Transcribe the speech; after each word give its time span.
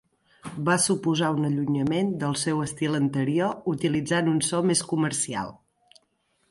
Va 0.69 0.77
suposar 0.85 1.29
un 1.35 1.45
allunyament 1.49 2.09
del 2.23 2.33
seu 2.45 2.63
estil 2.65 2.99
anterior, 3.01 3.53
utilitzant 3.75 4.35
un 4.35 4.43
so 4.51 4.65
més 4.71 4.85
comercial. 4.95 5.55